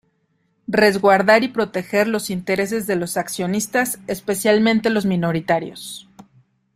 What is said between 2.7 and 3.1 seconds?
de